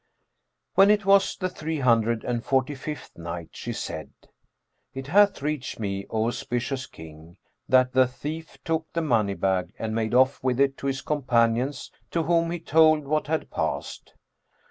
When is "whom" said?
12.23-12.49